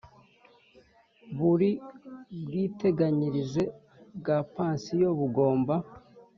Buri 1.37 1.69
bwiteganyirize 2.43 3.63
bwa 4.17 4.37
pansiyo 4.53 5.09
bugomba 5.19 5.75